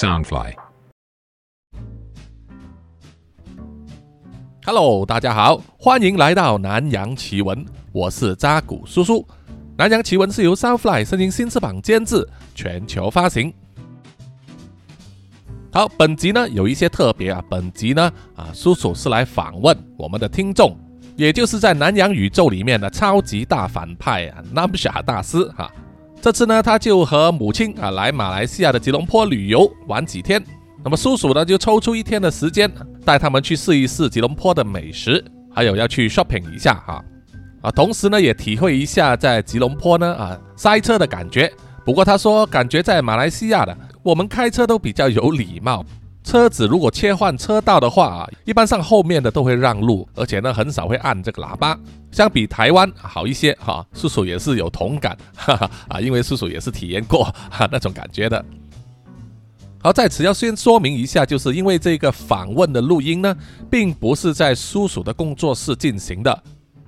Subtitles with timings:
[0.00, 0.54] Soundfly。
[4.64, 9.28] Hello，大家好，欢迎来到南洋奇闻，我是扎古叔叔。
[9.76, 13.52] 南洋奇闻是由 Soundfly 声音新翅膀监制，全球发行。
[15.70, 20.74] 好，本集呢有一些特别啊，本集呢啊，叔叔是来访问我们的听众，
[21.14, 25.70] 也就是在南洋宇宙里面的超级大反派啊，Namsha 大师哈、
[26.22, 30.42] 这次呢，他就和母亲啊来马来西亚的吉隆坡旅游玩几天。
[30.84, 32.70] 那么叔叔呢就抽出一天的时间，
[33.06, 37.02] 带他们去试一试吉隆坡的美食，还有要去 shopping 一下哈。
[37.62, 41.50] 啊，同时呢也体会一下在吉隆坡呢啊塞车的感觉。
[41.86, 45.82] 不过他说，感觉在马来西亚的我们开车都比较有礼貌，
[46.22, 51.78] 车子如果切换车道的话啊，一般上后面的都会让路，而且呢很少会按这个喇叭。
[52.12, 58.44] 相比台湾好一些哈，叔叔也是有同感，哈哈啊，因为叔叔也是体验过哈那种感觉的。
[59.82, 63.34] 好，在此要先说明一下，就是因为这个访问的录音呢，
[63.70, 66.42] 并不是在叔叔的工作室进行的，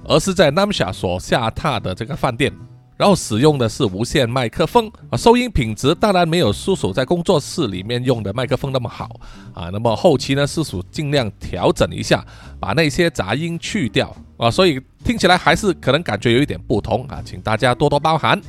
[0.05, 2.53] 而是在 Namsha 所下榻的这个饭店，
[2.97, 9.09] 然后使用的是无线麦克风啊，收音品质当然没有叔叔在工作室里面用的麦克风那么好
[9.55, 9.71] 啊。
[9.73, 12.25] 那么后期呢，叔叔尽量调整一下，
[12.61, 18.41] 把那些杂音去掉啊，所以听起来还是可能感觉有一点不同啊，请大家多多包涵。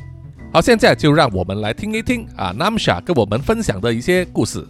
[0.52, 4.63] 好，现在就让我们来听一听啊，Namsha 跟我们分享的一些故事。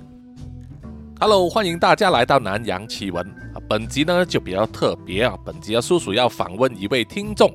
[1.19, 3.59] Hello，欢迎大家来到南洋奇闻啊。
[3.67, 7.53] 本集呢就比较特别啊，本集啊叔叔要访问一位听众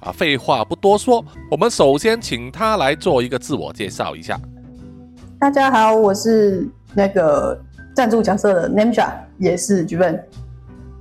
[0.00, 0.12] 啊。
[0.12, 4.38] 废话不多说，我们首先请他来做一个自我介绍一下。
[5.38, 7.60] 大家好，我是那个
[7.94, 10.22] 赞助角色的 Namsha，也是剧本。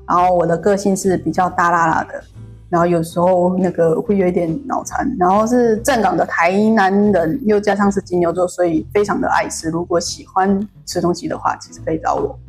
[0.08, 2.24] 然后我的个性是比较大辣辣的，
[2.70, 9.70] 然后有时候那个会有一点脑残，然后是正港的台南人，又加上是金牛座，所以非常的爱吃。
[9.70, 12.40] 如果喜欢吃东西的话，其实可以找我。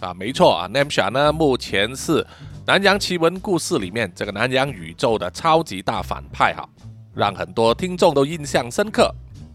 [0.00, 2.26] 啊，没错啊，Namsha 呢目前是
[2.68, 6.68] 南洋奇闻故事里面这个南洋宇宙的超级大反派哈，
[7.14, 9.10] 让很多听众都印象深刻。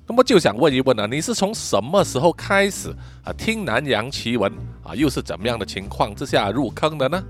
[0.08, 2.90] 那么就想问一问啊，你是从什么时候开始
[3.24, 4.96] 啊听南洋奇闻啊？
[4.96, 7.24] 又是怎么样的情况之下入坑的呢？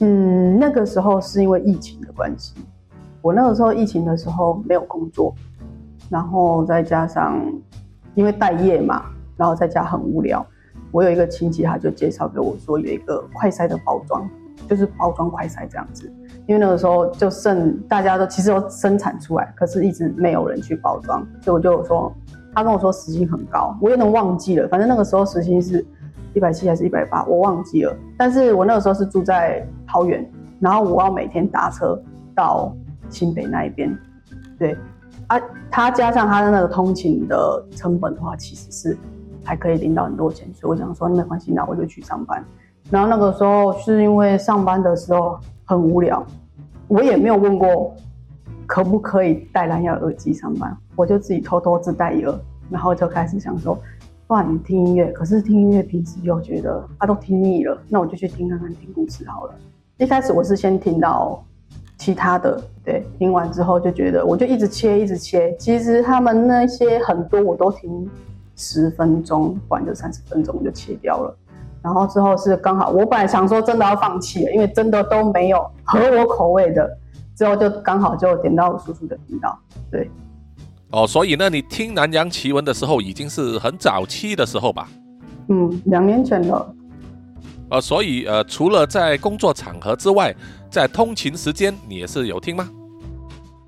[0.00, 2.54] 嗯，那个时候是因为疫情的关系，
[3.22, 5.32] 我那个时候疫情的时候没有工作，
[6.10, 7.40] 然后再加上
[8.16, 9.04] 因为待业嘛，
[9.36, 10.44] 然后在家很无聊。
[10.90, 14.28] 我有一个亲戚，他就介绍给我说有一个快筛的包装，
[14.68, 16.12] 就是包装快筛这样子。
[16.46, 22.12] 因为那个时候就剩大家都其实都生产出来，可是一直没有人去包装，所以我就说，
[22.54, 25.84] 他跟我说时薪很高，我有点忘记了，反正那个时候时薪是
[26.34, 27.96] 一百七还是一百八，我忘记了。
[28.18, 30.30] 但是我那个时候是住在桃园，
[30.60, 31.98] 然后我要每天搭车
[32.34, 32.76] 到
[33.08, 33.96] 新北那一边，
[34.58, 34.76] 对
[35.28, 38.98] 啊，他加上他的那个通勤的成本的话，其实是
[39.42, 42.44] 还可以领到很多钱，所以我想说没关系，那我就去上班。
[42.90, 46.24] 然后那个时候是因为上班的时候很无聊，
[46.86, 47.94] 我也没有问过
[48.66, 52.38] 可不可以戴蓝牙耳机上班，我就自己偷偷自带一个，
[52.70, 53.76] 然后就开始想说，
[54.26, 59.54] 不然你听音乐，可是听音乐平时又觉得啊都听腻了，那我就去听看看听故事好了。
[59.96, 61.42] 一开始我是先听到
[61.96, 68.08] 其他的，对，听完之后就觉得我就一直切一直切，其实他们那些很多我都听
[68.56, 71.36] 十分钟，不然就三十分钟就切掉了。
[71.84, 76.98] 然后之后是刚好，我本来想说真的要放弃了，因为真的都没有合我口味的。
[77.36, 79.58] 之后就刚好就点到叔叔的频道，
[79.90, 80.08] 对，
[80.92, 84.88] 哦，所以呢，你听南洋奇闻的时候已经是很早期的时候吧？
[85.48, 86.74] 嗯，两年前了。
[87.70, 90.32] 呃，所以呃，除了在工作场合之外，
[90.70, 92.66] 在通勤时间你也是有听吗？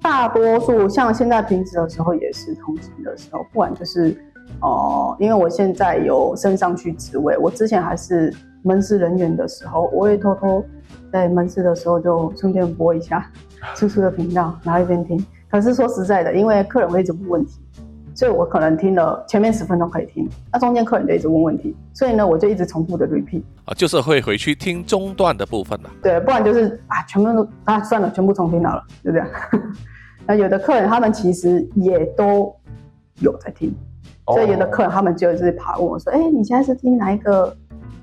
[0.01, 4.17] 大多数像现在平时的时候也是通勤的时候，不管就是
[4.61, 10.65] 哦、因为我现在有升上去职位，我之前还是门市人员的时候，我会偷偷
[11.13, 13.31] 在门市的时候就顺便播一下
[13.77, 15.25] 叔叔的频道，然后一边听。
[15.49, 17.61] 可是说实在的，因为客人会一直问问题，
[18.15, 23.43] 所以我可能听了前面十分钟可以听，那中间客人就一直问问题，所以呢，我就一直重复的 repeat。
[23.65, 25.91] 啊，就是会回去听中段的部分了。
[26.03, 29.29] 对，不然就是啊，全部都啊算了，全部重听好了，就这样。
[30.27, 32.53] 那有的客人他们其实也都
[33.21, 33.73] 有在听，
[34.27, 37.57] 所以有的客人他们就是跑问我说：“哎、你现在是听哪一个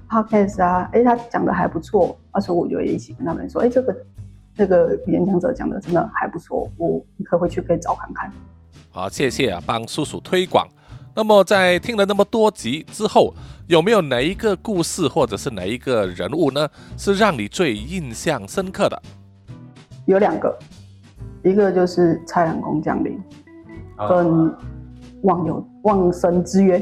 [0.09, 0.89] podcast 啊？
[0.93, 3.95] 哎、他讲的还不错。”那时候我就会一起跟他们说：“哎、这个
[4.55, 8.31] 这个演讲者讲的真的还不错，我你可回去可以找看看。”
[8.89, 10.67] 好，谢谢啊，帮叔叔推广。
[11.15, 13.33] 那么在听了那么多集之后，
[13.67, 16.67] 有没有哪一个故事或者是哪一个人物呢，
[16.97, 18.99] 是让你最印象深刻的？
[20.05, 20.57] 有两个，
[21.43, 23.21] 一个就是蔡澜公降临，
[24.09, 24.51] 跟
[25.23, 26.81] 忘有忘生之约。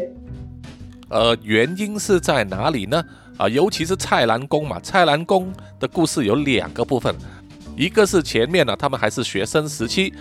[1.09, 3.03] 呃，原因是在哪里呢？
[3.37, 7.15] 啊，尤其是蔡澜公嘛，蔡澜公的故事有两个部分，
[7.75, 10.13] 一个是前面呢，他们还是学生时期，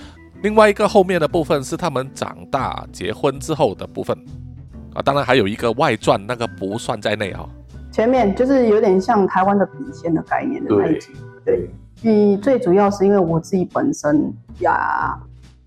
[0.43, 4.17] 另外一个后面的部分是他们长大结婚之后的部分。
[4.95, 7.47] 啊，当然还有一个外传，那个不算在内啊。
[7.93, 11.09] 前面就是有点像台湾的笔仙的概念的那一集，
[11.45, 11.71] 对。
[12.03, 15.15] 你最主要是因为我自己本身呀，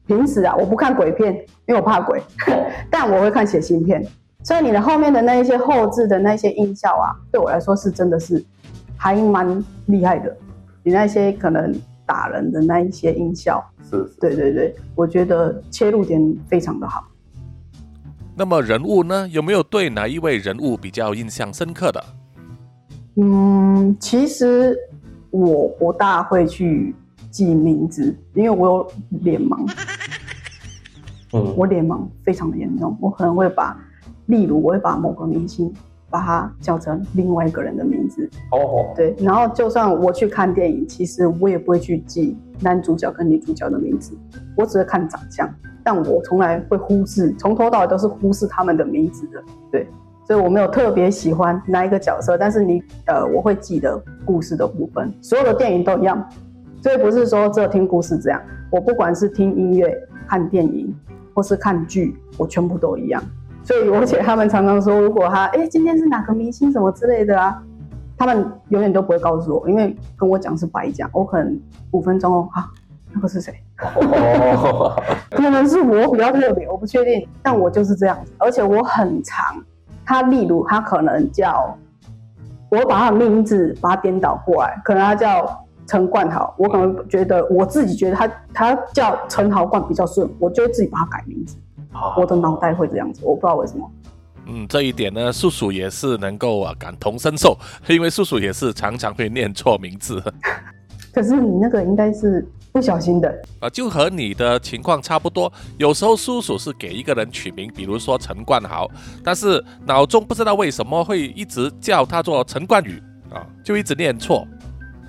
[0.05, 1.33] 平时啊我不看鬼片，
[1.65, 2.21] 因为我怕鬼，
[2.89, 4.05] 但我会看血腥片。
[4.43, 8.43] 所以你的后面的那一些后置的那些音效啊，对我来说是真的是
[8.97, 10.35] 还蛮厉害的。
[10.83, 11.73] 你那些可能
[12.05, 17.05] 打人的那一些音效，是，对对对，我觉得切入点非常的好。
[18.35, 22.03] 那么人物呢，有没有对哪一位人物比较印象深刻的？
[23.15, 24.77] 嗯，其实
[25.29, 26.93] 我不大会去
[27.33, 28.87] 记名字，因为我有
[29.23, 29.69] 脸盲。
[31.33, 33.75] 嗯，我脸盲非常的严重，我可能会把。
[34.27, 35.73] 例如，我会把某个明星
[36.09, 38.29] 把他叫成另外一个人的名字。
[38.51, 39.13] 哦，对。
[39.19, 44.15] 然后，就算我去看电影，其实我也不会去记男主角跟女主角的名字，
[44.55, 45.49] 我只会看长相。
[45.83, 49.43] 但我从来会忽视，从头到尾都是忽视他们的名字的。
[49.69, 49.89] 对，
[50.25, 55.13] 所以我没有特别喜欢哪一个角色，但是你呃，我会记得故事的部分。
[55.21, 56.25] 所有的电影都一样，
[56.83, 58.41] 所以不是说只有听故事这样。
[58.69, 59.97] 我不管是听音乐、
[60.27, 60.93] 看电影
[61.33, 63.23] 或是看剧，我全部都一样。
[63.63, 67.63] 所以，而且他们常常说，如果他哎今天是哪个明星什么之类的啊，
[68.19, 71.09] 他们永远都不会告诉我，因为跟我讲是白讲。
[71.13, 71.57] 我可能
[71.91, 72.67] 五分钟哦，啊，
[73.13, 73.53] 那个是谁？
[75.31, 77.25] 可能是我比较特别，我不确定。
[77.41, 79.55] 但我就是这样子，而且我很长。
[80.05, 81.77] 他例如他可能叫，
[82.69, 91.55] 我把他的名字把他颠倒过来，可能他叫陈冠豪，我可能觉得我自己觉得他他叫陈豪冠比较顺，我就会自己把他改名字。
[92.17, 93.91] 我的脑袋会这样子，我不知道为什么。
[94.45, 97.57] 嗯，这一点呢，叔叔也是能够啊感同身受，
[97.87, 100.21] 因为叔叔也是常常会念错名字。
[101.13, 105.51] 可是你那个应该是不小心的啊，就和你的情况差不多。
[105.77, 108.89] 有时候叔叔是给一个人取名，比如说陈冠豪，
[109.23, 113.01] 但是脑中不知道为什么会一直叫他做陈冠宇
[113.31, 114.47] 啊，就一直念错。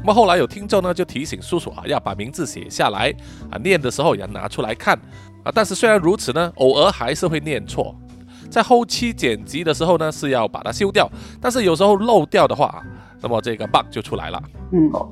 [0.04, 3.10] 那么后来有听众呢就提醒叔叔啊，要把名字写下来
[3.50, 4.94] 啊，念的时候也拿出来看。
[5.42, 7.96] 啊，但是虽然如此呢，偶尔还是会念错，
[8.50, 11.10] 在后期剪辑的时候呢，是要把它修掉。
[11.40, 12.84] 但是有时候漏掉的话，
[13.22, 14.42] 那么这个 bug 就出来了。
[14.72, 15.10] 嗯，好。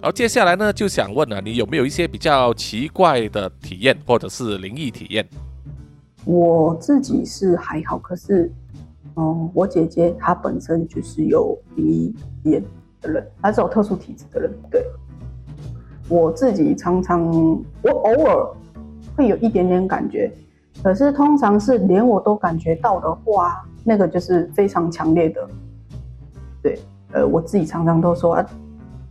[0.00, 5.24] 然后接下来呢，就想问了，你有没有一些比较奇怪的体验，或者是灵异体验？
[6.24, 8.52] 我自己是还好，可是，
[9.14, 12.64] 哦，我姐姐她本身就是有灵异体验
[13.02, 14.50] 的人，她是有特殊体质的人。
[14.70, 14.86] 对，
[16.08, 17.22] 我自己常常，
[17.82, 18.48] 我偶尔。
[19.14, 20.32] 会有一点点感觉，
[20.82, 25.46] 可是通常是连我都感觉到的话，那个就是非常强烈的。
[26.62, 26.80] 对，
[27.12, 28.42] 呃，我自己常常都说，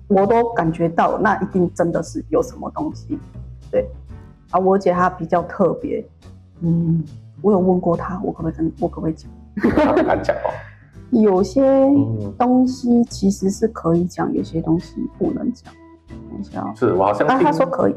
[0.07, 3.19] 我都感觉到，那一定真的是有什么东西。
[3.69, 3.87] 对，
[4.49, 6.03] 啊，我姐她比较特别，
[6.61, 7.03] 嗯，
[7.43, 9.29] 我有问过她，我可不可以跟，我可不可以讲？
[10.03, 10.49] 敢讲哦。
[11.11, 11.61] 有些
[12.37, 15.73] 东西其实是可以讲，有些东西不能讲。
[16.07, 17.95] 等一下，是我好像啊，他说可以。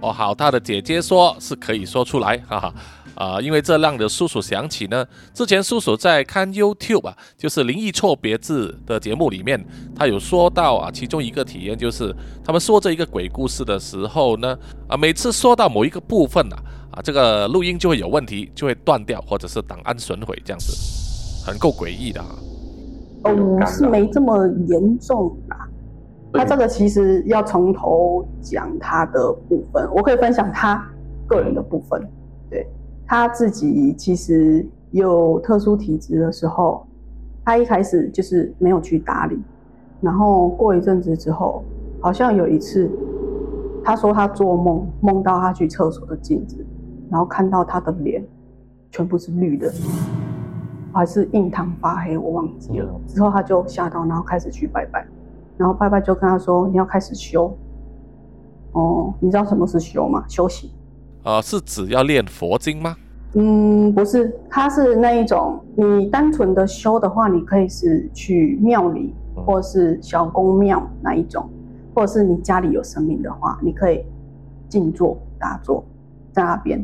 [0.00, 2.74] 哦，好，他的姐姐说是可以说出来，哈哈，
[3.14, 5.04] 啊，因为这让的叔叔想起呢，
[5.34, 9.62] 之前叔叔在看 YouTube 啊，就是灵异错别字的节目里面，
[9.94, 16.56] 他有说到啊，其中一个体验就是他们说这一个鬼故事的时候呢，啊，每次说到某一个部分啊，
[16.92, 20.72] 啊，这个录音就会有问题，就会断掉，或者是档案损毁这样子，
[21.44, 22.20] 很够诡异的。
[23.24, 25.68] 哦，是没这么严重啊。
[26.32, 30.80] 他这个其实要从头讲他的部分，我可以分享他
[31.26, 32.00] 个人的部分。
[32.48, 32.66] 对
[33.06, 36.86] 他自己其实有特殊体质的时候，
[37.44, 39.36] 他一开始就是没有去打理，
[40.00, 41.64] 然后过一阵子之后，
[42.00, 42.88] 好像有一次，
[43.82, 46.64] 他说他做梦梦到他去厕所的镜子，
[47.10, 48.24] 然后看到他的脸
[48.92, 49.72] 全部是绿的，
[50.92, 53.00] 还是印堂发黑，我忘记了。
[53.06, 55.06] 之后他就吓到，然后开始去拜拜。
[55.56, 57.54] 然后拜拜就跟他说：“你要开始修
[58.72, 60.24] 哦，你知道什么是修吗？
[60.26, 60.70] 修行，
[61.22, 62.96] 呃，是指要练佛经吗？
[63.34, 71.46] 嗯，不是，它是那一种，你单纯的修的话，你可以是去庙里，或是小公庙那一种，
[71.94, 74.02] 或者是你家里有神明的话，你可以
[74.68, 75.84] 静坐打坐
[76.32, 76.82] 在那边，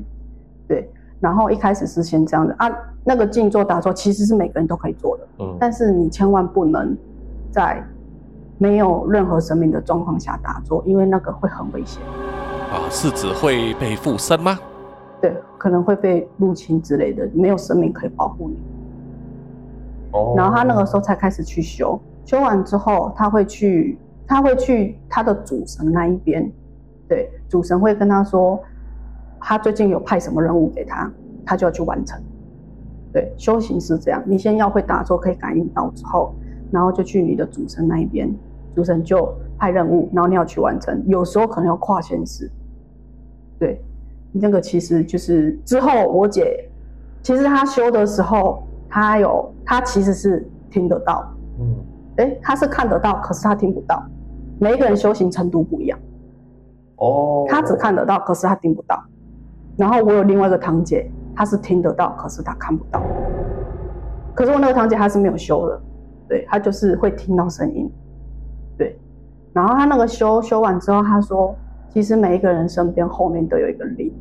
[0.68, 0.90] 对。
[1.20, 2.70] 然后一开始是先这样的啊，
[3.04, 6.96] 那个静坐打坐其实是每个人都可以做的，嗯，但是你千万不能
[7.50, 7.82] 在。
[8.58, 12.02] 没有任何生命的状况下打坐，因为那个会很危险。
[12.73, 14.58] 啊，是指会被附身吗？
[15.20, 18.56] 对，可能会被入侵之类的，没有生命可以保护你。
[20.12, 26.50] 哦，然后他那个时候才开始去修，修完之后他会去，他会去他的主神那一边，
[27.06, 28.58] 对，主神会跟他说，
[29.40, 31.11] 他最近有派什么任务给他，
[31.45, 32.21] 他就要去完成。
[33.12, 36.35] 对，修行是这样，你先要会打坐，可以感应到之后，
[36.71, 38.35] 然后就去你的主神那一边，
[38.75, 42.50] 主神就派任务，然后你要去完成，有时候可能要跨现实。
[43.59, 43.81] 对，
[44.33, 46.69] 那个其实就是之后我姐，
[47.23, 51.26] 其实她修的时候，她有她其实是听得到，
[51.59, 51.75] 嗯，
[52.16, 54.05] 哎，她是看得到，可是她听不到。
[54.59, 55.99] 每一个人修行程度不一样，
[56.97, 59.02] 哦，她只看得到，可是她听不到。
[59.76, 63.02] 然后我有另外一个堂姐，她是听得到，可是她看不到。
[64.35, 65.80] 可是我那个堂姐她是没有修的，
[66.28, 67.90] 对，她就是会听到声音，
[68.76, 68.99] 对。
[69.52, 71.54] 然后她那个修修完之后，她说，
[71.90, 74.12] 其实每一个人身边后面都有一个灵，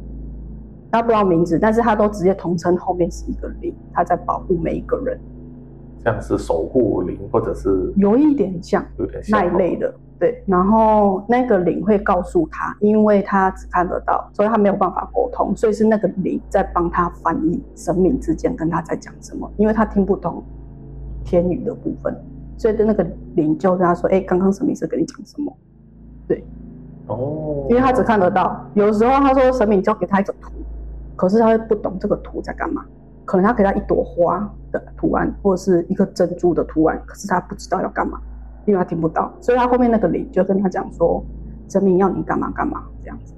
[0.92, 5.20] 她不知道名字，但是她都直接统称后面是一个灵，她在保护每一个人，
[6.06, 10.44] 像是守护灵或者是有一点像有点像那一类的，对。
[10.46, 20.44] 然后那个灵会告诉他，因为他只看得到，所以他没有办法沟通，所以是那个灵在帮他翻译神明之间跟他在讲什么，因为他听不懂
[21.24, 22.16] 天语的部分，
[22.56, 23.04] 所以的那个
[23.36, 25.52] 灵就跟他说：“哎，刚刚神明是跟你讲什么？”
[26.28, 26.44] 对
[27.08, 30.52] 哦，因为他只看得到，有时候他说神明交给他一个图，
[31.16, 32.86] 可是他会不懂这个图在干嘛，
[33.26, 38.20] 可能他给他一朵花的图案或者是一个珍珠的图案，可是他不知道要干嘛，
[38.66, 41.24] 因为他听不到，所以他后面那个灵就跟他讲说，
[41.68, 43.34] 神明要你干嘛干嘛这样子。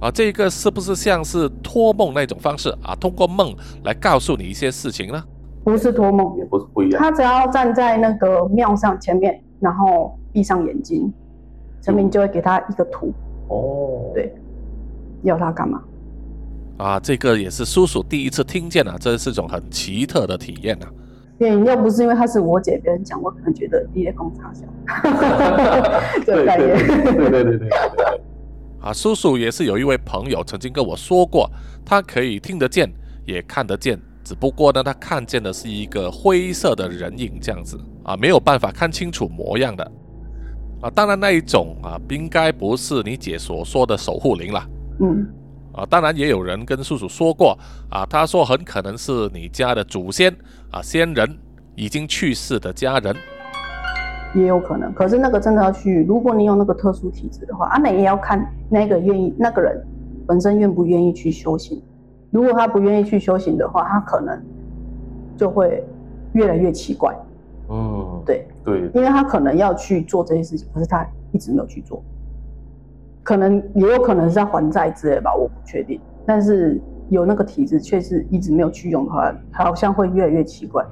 [0.00, 2.94] 啊，这个是不是像是托梦那种方式啊？
[2.96, 5.22] 通过梦来告诉你一些事情呢？
[5.64, 7.02] 不是托梦，也不是不一样。
[7.02, 11.12] 他只要站在那个庙上前面，然后闭上眼睛，
[11.82, 13.12] 神明就会给他一个图，
[13.48, 14.32] 哦，对
[15.22, 15.82] 要他干嘛。
[16.78, 20.88] 啊，这个也是叔叔第一次听见啊，这是一种很奇特的体验啊。
[21.38, 24.64] 对，要不是因为他是我姐，别人讲，我可能觉得你在公差小，
[26.24, 26.76] 这个概念。
[26.86, 27.68] 对对对对对。
[28.80, 31.50] 啊，叔叔也是有一位朋友曾经跟我说过，
[31.84, 32.88] 他可以听得见，
[33.26, 39.84] 也看得见，只不过呢，他看见的是一个灰色的人影这样子啊，没有办法看清楚模样的
[40.80, 40.90] 啊。
[40.90, 44.64] 当然那一种啊，应该不是你姐所说的守护灵了。
[45.00, 45.26] 嗯，
[45.76, 47.56] 啊，当然也有人跟叔叔说过
[47.90, 50.34] 啊，他说很可能是你家的祖先
[50.70, 51.38] 啊，先人
[51.74, 53.14] 已经去世的家人。
[54.34, 59.86] 也有可能，可是那个真的要去，如果你有那个特殊体质的话，啊，那也要看那个愿意那个人
[60.26, 61.80] 本身愿不愿意去修行。
[62.30, 64.38] 如果他不愿意去修行的话，他可能
[65.36, 65.82] 就会
[66.32, 67.14] 越来越奇怪。
[67.68, 72.02] 嗯，对对，因为他可能要去做这些事情，可是他一直没有去做，
[73.26, 76.00] 可能也有可能是在还债之类吧，我不确定。
[76.24, 80.84] 但是有那个体质，却是一直没有去用的话，好像会越来越奇怪。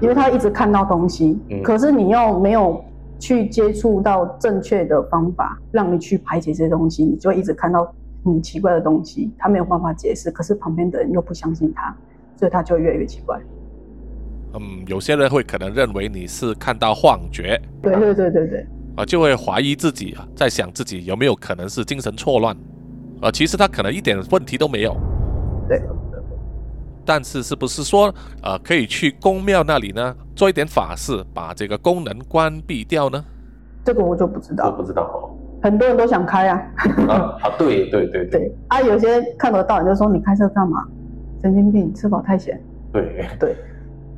[0.00, 2.82] 因为他一直看到东西，嗯可是你又没有
[3.20, 7.94] 去接触到正确的方法，让你去排解这些东西，你就会一直看到
[8.24, 11.96] 很奇怪的东西，他没有办法解释，可是旁边的人又不相信他，
[12.34, 13.38] 所以他就会越来越奇怪。
[14.54, 18.66] 嗯，有些人会可能认为你是看到幻觉对对对对对，
[19.00, 22.54] 啊，就会怀疑自己啊，在想自己有没有可能是精神错乱
[23.22, 24.94] 啊，其实他可能一点问题都没有。
[25.68, 25.80] 对。
[27.06, 33.24] 但是是不是说呃可以去公庙那里呢，做一点法事，把这个功能关闭掉呢？
[33.82, 35.32] 这个我就不知道，不知道哦。
[35.62, 36.62] 很多人都想开啊。
[37.08, 40.86] 啊啊，对对对对啊，有些看得到你就说你开车干嘛？
[41.40, 42.62] 神经病，吃饱太闲。
[42.92, 43.02] 对
[43.38, 43.56] 对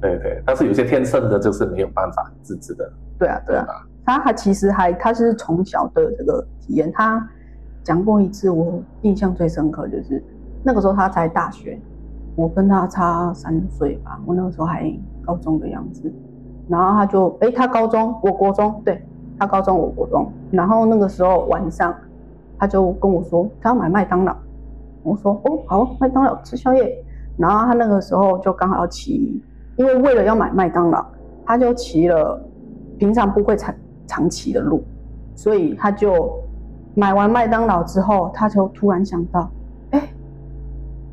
[0.00, 3.66] 对对，但是有些天生的就是没有办法自制的，对啊对啊，
[4.04, 7.28] 他还其实还他是从小的这个体验，他
[7.82, 10.22] 讲过一次，我印象最深刻就是
[10.62, 11.78] 那个时候他才大学，
[12.34, 14.92] 我跟他差三岁吧，我那个时候还
[15.24, 16.12] 高中的样子，
[16.68, 19.00] 然后他就哎他高中我国中，对
[19.38, 21.94] 他高中我国中，然后那个时候晚上
[22.58, 24.36] 他就跟我说他要买麦当劳，
[25.02, 27.04] 我说哦好麦当劳吃宵夜，
[27.36, 29.40] 然后他那个时候就刚好要骑，
[29.76, 31.04] 因为为了要买麦当劳，
[31.44, 32.40] 他就骑了
[32.98, 33.74] 平常不会踩
[34.06, 34.82] 常骑的路，
[35.34, 36.32] 所以他就
[36.94, 39.50] 买完麦当劳之后，他就突然想到，
[39.90, 40.08] 哎，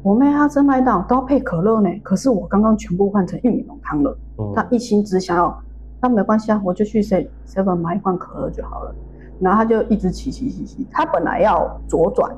[0.04, 4.18] 我妹她吃麦当劳都要配可乐呢，可是我刚刚全部换成玉米浓汤了。
[4.38, 5.62] 嗯他一心只想要，
[6.02, 8.96] 那没关系啊，我就去 seven seven 买一罐可乐就好了。
[9.42, 12.30] 然后他就一直骑骑骑骑，他本来要左转，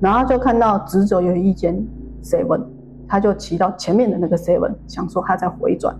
[0.00, 1.80] 然后就看到直走有一间
[2.22, 2.60] seven，
[3.06, 5.94] 他就骑到前面的那个 seven，想说他再回转，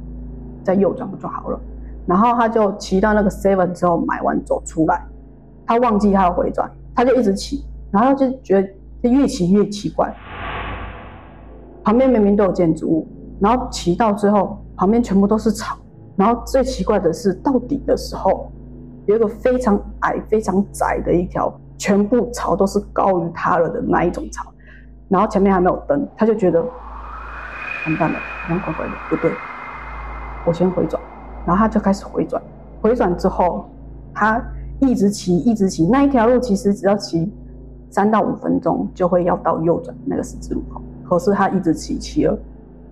[0.63, 1.61] 再右转不就好了。
[2.07, 5.05] 然后他就骑到那个 seven 之后买完走出来，
[5.67, 10.15] 他忘记他要回转，他就一直骑，然后就觉得越骑越奇怪，
[11.83, 13.09] 旁边明明都有建筑物，
[13.41, 15.77] 然后骑到最后，旁边全部都是草，
[16.17, 18.51] 然后最奇怪的是到底的时候，
[19.07, 24.53] 有一个非常矮、非常窄的一条，全部草都是高于他了的那一种草，
[25.09, 29.31] 然后前面还没有灯，他就觉得完蛋了，好像怪怪的，不对，
[30.47, 31.03] 我先回转，
[31.47, 32.43] 然后他就开始回转，
[32.81, 33.67] 回转之后，
[34.13, 34.43] 他
[34.81, 37.31] 一直骑，一直骑，那一条路其实只要骑
[37.91, 42.39] 三到五分钟就会要到右转那个十字路口，可是他一直骑，骑了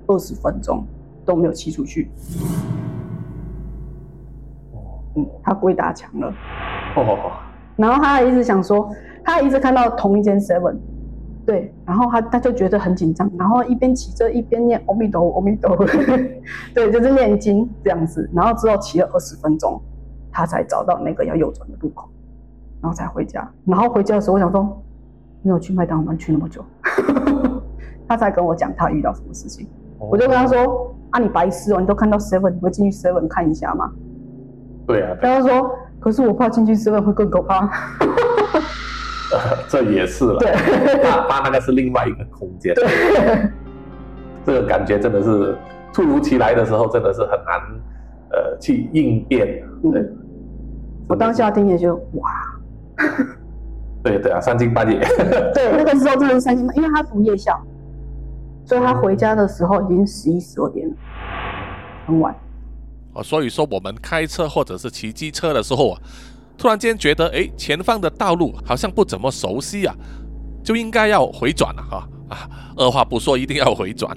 [0.06, 0.84] 二十分钟
[1.24, 2.10] 都没有骑出去。
[5.16, 6.28] 嗯，他鬼打墙了。
[6.96, 7.32] 哦，
[7.76, 8.90] 然后他还一直想说，
[9.24, 10.76] 他还一直看到同一间 Seven，
[11.44, 15.84] 对，然后他他就觉得很紧张，然后一边骑着一边念阿弥陀佛，阿弥陀佛，
[16.74, 18.30] 对，就是念经这样子。
[18.32, 19.80] 然后之后骑了二十分钟，
[20.30, 22.08] 他才找到那个要右转的路口，
[22.80, 23.50] 然后才回家。
[23.64, 24.82] 然后回家的时候，我想说，
[25.42, 26.64] 你有去麦当劳去那么久？
[28.08, 29.66] 他才跟我讲他遇到什么事情。
[29.98, 33.90] 我就跟他说：“啊，你白痴哦，你都看到 Seven，你会进去 Seven 看一下吗？”
[34.86, 37.70] 对啊，然后说：“可是我怕进去 Seven 会更可怕。
[39.68, 40.38] 这也是了。
[40.38, 40.52] 对
[41.02, 42.74] 他他那个是另外一个空间。
[42.74, 42.86] 对，
[44.44, 45.56] 这个感觉真的是
[45.92, 47.60] 突如其来的时候，真的是很难
[48.32, 49.62] 呃去应变。
[49.82, 50.02] 对，
[51.08, 52.30] 我当下听也就哇，
[54.02, 54.98] 对对啊，三更半夜。
[55.54, 57.60] 对，那个时候真的是三更半，因为他读夜校，
[58.64, 60.94] 所以他回家的时候已经十一十二点了，
[62.06, 62.34] 很晚。
[63.14, 66.00] 哦，所以说我们开车或者是骑机车的时候啊，
[66.56, 69.94] 突然间觉得哎，前方的道路好像不怎么熟悉啊，
[70.62, 72.48] 就应该要回转了哈啊！
[72.76, 74.16] 二话不说，一定要回转。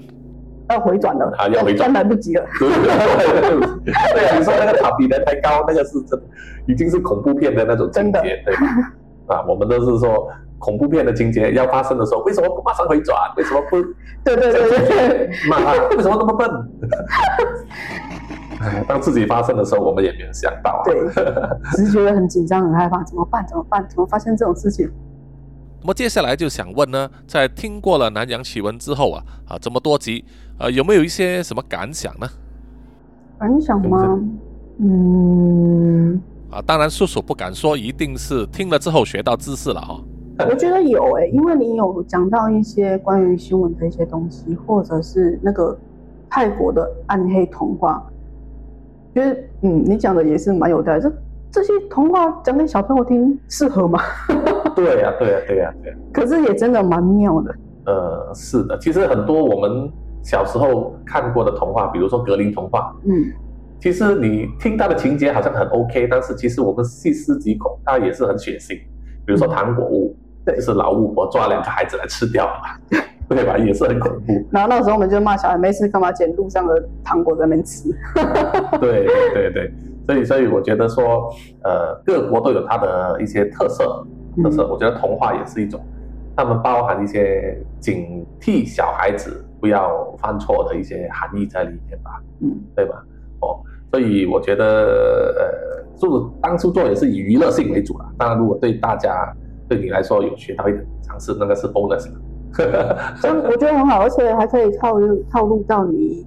[0.68, 2.44] 要回转了，啊要回转但来不及了。
[2.58, 6.20] 对对，你说那个塔比人太高，那个是真，
[6.66, 8.66] 已经是恐怖片的那种情真的节，对吧？
[9.28, 10.28] 啊，我们都是说
[10.58, 13.16] 恐怖片的情节要发生的时候，为什么不马上回转？
[13.36, 13.80] 为什么不
[14.24, 16.50] 对对对对对，妈，为什么那么笨？
[18.60, 20.82] 哎， 当自己发生的时候，我们也没有想到啊。
[20.84, 20.94] 对
[21.76, 23.46] 只是觉得很紧张、很害怕，怎么办？
[23.46, 23.86] 怎么办？
[23.88, 24.88] 怎么发生这种事情？
[25.82, 30.24] 那么接下来就想问呢，在听过了南洋奇闻之后啊，啊这么多集，
[30.58, 32.26] 呃有没有一些什么感想呢？
[33.38, 34.18] 感想吗？
[34.78, 40.00] 嗯，啊，当然叔叔不敢说一定是听了之后学到知识了哈、
[40.38, 45.78] 我觉得有诶、因为你有讲到一些关于新闻的一些东西，或者是那个
[46.28, 48.04] 泰国的暗黑童话，
[49.16, 51.00] 觉得嗯，你讲的也是蛮有道理。
[51.00, 51.10] 这
[51.50, 53.98] 这些童话讲给小朋友听适合吗？
[54.76, 57.54] 对呀、对呀、对呀、对呀、可是也真的蛮妙的。
[57.86, 59.90] 呃，是的，其实很多我们
[60.22, 63.32] 小时候看过的童话，比如说格林童话，嗯，
[63.80, 68.78] 其实你听到的情节好像很 OK，但是其实我们细思极恐，它也是很血腥。
[69.24, 72.98] 比如说糖果屋，对就是老巫婆抓两个孩子来吃掉嘛，
[73.34, 73.58] 对吧？
[73.58, 74.46] 也是很恐怖。
[74.50, 77.88] 然后那时候我们就骂小孩没事干嘛捡路上的糖果在那边吃。
[78.80, 79.72] 对对对对，
[80.06, 81.28] 所以所以我觉得说，
[81.64, 84.06] 呃，各国都有它的一些特色
[84.42, 84.66] 特色。
[84.68, 85.80] 我觉得童话也是一种，
[86.36, 93.04] 他们包含一些警惕小孩子不要犯错的一些含义在里面吧，嗯，对吧？
[93.40, 93.58] 哦，
[93.90, 94.64] 所以我觉得
[95.36, 98.06] 呃，做当初做也是以娱乐性为主啦。
[98.16, 99.34] 当然，如果对大家
[99.68, 102.20] 对你来说有学到一点常识，那个是 bonus 的。
[103.20, 106.26] 所以我觉得很好，而且还可以套入套路到你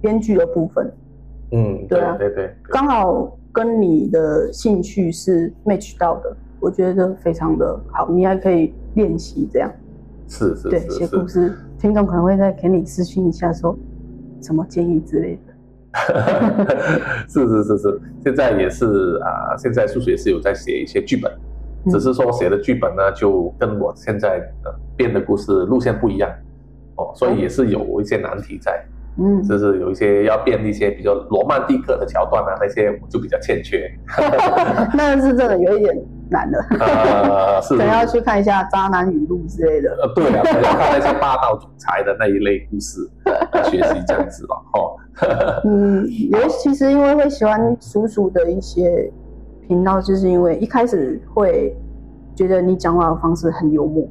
[0.00, 0.92] 编剧的部分，
[1.52, 8.08] 嗯，对啊对对对，刚好跟你的兴趣是 match 到的，我觉得非常的好。
[8.10, 9.70] 你还可以练习这样，
[10.28, 11.26] 是是对，写故。
[11.26, 13.76] 事，听众可能会再给你私信一下说
[14.40, 15.52] 什么建议之类的。
[17.28, 21.49] 是是是是，现在也是啊、现在叔叔也是有在写一些剧本，嗯
[21.88, 26.30] 只是说写的剧本呢，就跟我现在呃编的故事路线不一样，
[26.96, 28.84] 哦，所以也是有一些难题在，
[29.18, 33.90] 嗯，就是有一些要变一些比较罗曼蒂克的桥段啊，那些我就比较欠缺，
[34.94, 35.96] 那是真的有一点
[36.30, 37.76] 难了，呃， 是。
[37.76, 39.90] 可能要去看一下渣男语录之类的。
[40.02, 44.96] 呃，对啊，可能要看那些霸道总裁的那一类故事来学习这样子了，哦，
[45.64, 49.10] 嗯，尤其是因为会喜欢叔叔的一些
[49.70, 51.72] 频道，就是因为一开始会
[52.34, 54.04] 觉得你讲话的方式很幽默，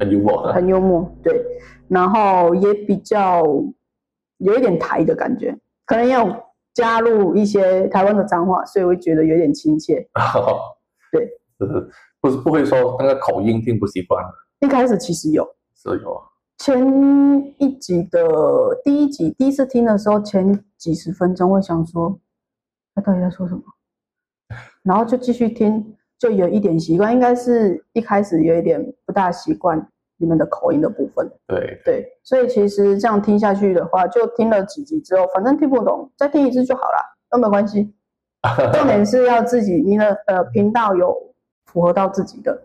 [0.00, 1.40] 很幽默，很幽默，对，
[1.86, 3.44] 然后也比较
[4.38, 6.34] 有一点台的感觉，可能也有
[6.74, 10.04] 加入一些台湾的脏话，所以会觉得有点亲切。
[11.12, 11.88] 对，就是
[12.20, 14.20] 不是不会说那个口音听不习惯，
[14.58, 16.26] 一开始其实有是有啊。
[16.58, 18.20] 前一集的
[18.84, 22.18] 第一集第一次听的时候，前几十分钟会想说
[22.96, 23.62] 他到底在说什么，
[24.82, 31.30] 然后就继续听，就有一点习惯，应该是一开始有一点不大习惯你们的口音的部分。
[31.46, 36.98] 对，对，所以其实这样听下去的话，就听了几集之后，反正听不懂，再听一次就好了，
[37.30, 37.94] 都没关系。
[38.72, 41.14] 重点是要自己你的呃频道有
[41.66, 42.58] 符合到自己的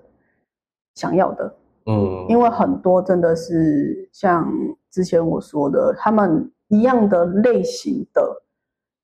[0.96, 1.54] 想要的，
[1.86, 4.50] 嗯，因为很多真的是像
[4.90, 8.42] 之前我说的，他们一样的类型的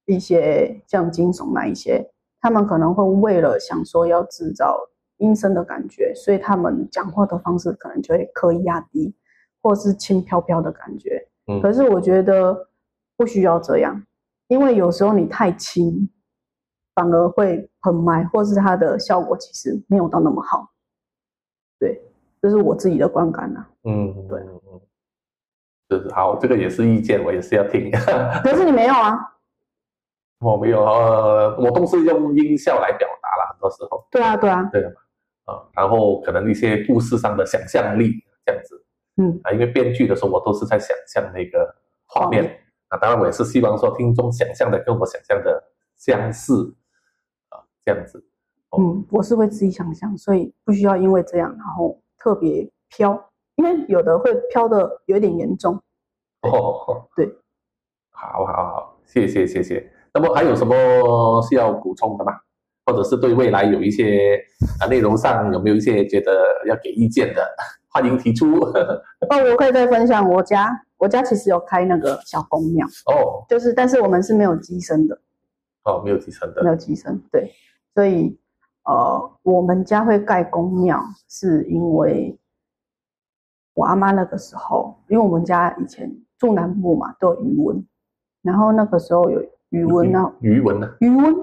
[0.05, 2.09] 一些像惊悚那一些，
[2.41, 4.77] 他们可能会为了想说要制造
[5.17, 9.15] 阴森的感觉，所以他们讲话的方式可能就会刻意压低，
[9.61, 11.27] 或是轻飘飘的感觉。
[11.47, 12.69] 嗯可是我觉得
[13.15, 14.03] 不需要这样，
[14.47, 16.09] 因为有时候你太轻，
[16.95, 20.71] 反而会很麦，或是它的效果其实没有到那么好。
[21.79, 22.01] 对，
[22.41, 23.69] 这是我自己的观感啊。
[23.83, 24.81] 嗯，对嗯，嗯
[25.89, 27.91] 就是好，这个也是意见，我也是要听。
[28.43, 29.17] 可是你没有啊？
[30.41, 34.91] 我没有，呃，我都是用音效来表达了，很多时候，对啊，对啊，对啊，
[35.45, 38.11] 啊，然后可能一些故事上的想象力
[38.45, 38.83] 这样子，
[39.17, 41.75] 嗯，啊，因为编剧的时候我都是在想象那个
[42.07, 42.43] 画面。
[42.43, 42.57] 画面。
[42.87, 45.63] 啊，当然我也是希望说听众想象的跟我想象的
[45.95, 46.75] 相似
[47.47, 48.21] 啊，这样子，
[48.77, 53.13] 嗯，我是会自己想象，所以不需要因为这样，然后特别飘，
[53.55, 55.81] 因为有的会飘的有点严重。
[56.41, 57.31] 哦，对，
[58.09, 59.90] 好好好，谢谢谢谢。
[60.13, 62.33] 那么还有什么需要补充的吗？
[62.85, 64.43] 或者是对未来有一些
[64.79, 66.31] 啊内容上有没有一些觉得
[66.67, 67.47] 要给意见的，
[67.89, 68.55] 欢迎提出。
[68.59, 73.45] 哦，我可以再分享我家，我家其实有开那个小公庙，哦。
[73.47, 75.17] 就是但是我们是没有机身的，
[75.83, 76.63] 哦，没有机身的。
[76.63, 77.53] 没，有机身，对，
[77.93, 78.35] 所以
[78.83, 82.37] 呃，我们家会盖公庙，是因为
[83.75, 87.85] 我阿妈那个时候，因为我们家以前住南部嘛，都有余温，
[88.41, 89.39] 然后那个时候有
[89.71, 90.89] 鱼瘟，然后鱼纹呢？
[90.99, 91.33] 鱼瘟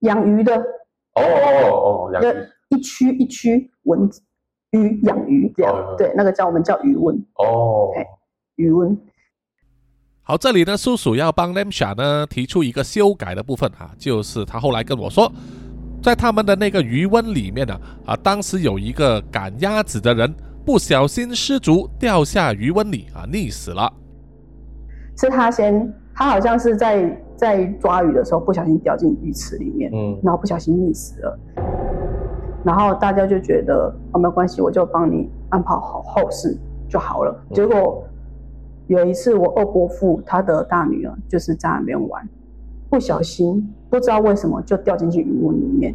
[0.00, 2.36] 养鱼的，哦哦哦，养要鱼。
[2.70, 4.22] 一区一区蚊子
[4.70, 5.52] 鱼养鱼。
[5.56, 5.94] 这样，哦。
[5.98, 7.90] 对，那个叫我们叫鱼瘟，哦，
[8.56, 8.96] 鱼瘟，
[10.22, 15.30] 好，这里呢，叔叔要帮 Lemsha 呢提出一个修改的部分啊，就是他后来跟我说，
[16.02, 20.32] 在他们的那个余温里面呢，啊，当时有一个赶鸭子的人
[20.64, 23.92] 不小心失足掉下余温里啊，溺死了。
[25.16, 31.38] 是他先，他好像是在在抓鱼的时候不小心掉进鱼池里面，嗯然后不小心溺死了。
[32.62, 36.54] 然后大家就觉得哦没关系，我就帮你安排好后事
[36.86, 37.34] 就好了。
[37.48, 38.04] 嗯结果
[38.88, 42.28] 有一次我二伯父他的大女儿就是在那边玩，
[42.90, 45.94] 不小心不知道为什么就掉进去鱼温里面，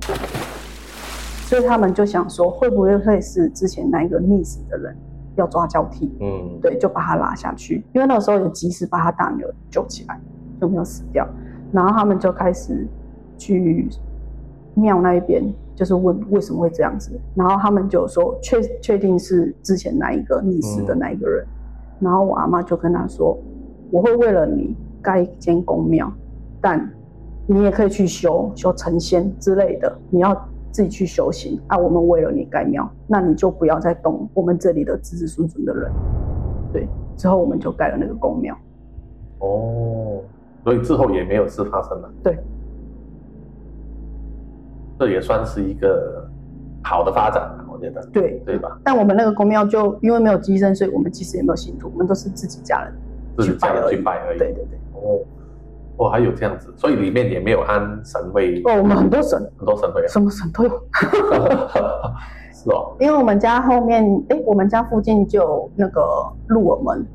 [1.48, 4.98] 所以他们就想说会不会会是之前那一个溺死的人
[5.36, 6.12] 要抓交替？
[6.20, 10.20] 嗯，对，就把他拉下去，因为那个时候有及时把他大女儿救起来，
[10.60, 11.28] 就没有死掉。
[11.72, 12.88] 然后他们就开始
[13.38, 13.88] 去
[14.74, 15.44] 庙那一边，
[15.76, 17.12] 就是问为什么会这样子。
[17.34, 21.46] 然后他们就说确确定是之前那一个溺死的那一个人。
[22.00, 23.38] 然后我阿妈就跟他说，
[23.90, 26.12] 我会为了你盖一间公庙，
[26.60, 26.90] 但
[27.48, 30.34] 你也可以去修修成仙之类的，你要
[30.72, 31.78] 自己去修行啊。
[31.78, 35.92] 我们为了你盖庙，那你就不要再动我们这里的子子孙孙的人。
[36.74, 38.58] 对，之后我们就盖了那个公庙。
[39.40, 40.20] 哦，
[40.66, 42.12] 所以之后也没有事发生了。
[42.22, 42.38] 对，
[45.00, 46.28] 这也算是一个
[46.84, 48.78] 好的发展，我觉得，对，对吧？
[48.84, 52.94] 但我们那个公庙就因为没有机身，所以我们其实也没有信徒，我们都是自己家人
[53.38, 53.96] 自己家人去拜而已。
[53.96, 54.38] 去拜而已。
[54.40, 54.80] 对对对。
[54.94, 55.20] 哦，
[55.98, 60.08] 哦，还有这样子，所以里面也没有安神位，哦，我们很多神，很多神位啊。
[60.08, 60.70] 什么神都有。
[62.52, 66.02] 是哦，因为我们家后面，哎，我们家附近就有那个
[66.48, 67.06] 鹿耳门，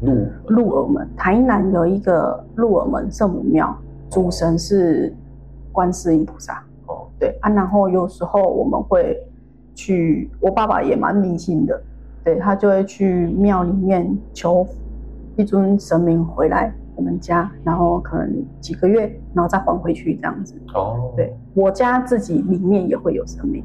[0.00, 3.76] 路鹿耳门，台南有一个鹿耳门圣母庙，
[4.10, 5.14] 主神是
[5.72, 6.62] 观世音菩萨。
[6.86, 9.20] 哦，对啊，然后有时候我们会
[9.74, 11.80] 去，我爸爸也蛮迷信的，
[12.24, 14.66] 对他就会去庙里面求
[15.36, 19.02] 一尊神明回来我们家，然后可能几个月，
[19.34, 20.54] 然后再还回去这样子。
[20.74, 23.62] 哦，对我家自己里面也会有神明，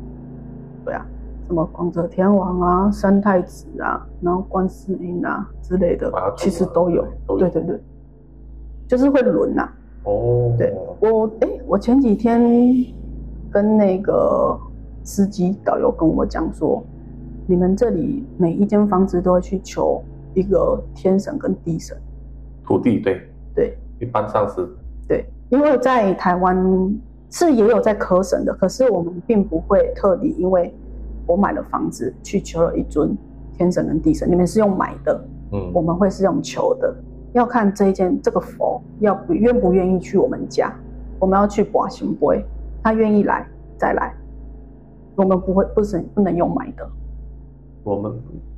[0.84, 1.06] 对啊，
[1.54, 7.06] 什么广泽天王啊、三太子啊，然后观世音啊之类的啊，其实都有。
[7.28, 7.42] 都有。
[7.42, 7.80] 对对对，
[8.88, 9.70] 就是会轮呐、
[10.06, 10.74] 哦，对。
[11.00, 12.42] 我哎，我前几天
[13.52, 14.60] 跟那个
[15.04, 16.84] 司机导游跟我讲说，
[17.46, 21.96] 你们这里每一间房子都会去求一个天神跟地神，
[22.66, 23.22] 土地对，
[23.54, 23.78] 对。
[24.00, 24.68] 一般上是。
[25.08, 30.74] 对，因为在台湾是也有在科神的，可是我们并不会特地因为
[31.26, 33.18] 我买了房子去求了一尊
[33.54, 35.72] 天神跟地神，你们是用买的，嗯。
[35.74, 36.94] 我们会是用求的，
[37.34, 40.74] 要看这一间这个佛要不愿不愿意去我们家，
[41.20, 42.44] 我们要去寡行杯，
[42.84, 44.14] 他愿意来再来，
[45.16, 46.90] 我们不会不是不能用买的，
[47.84, 48.12] 我们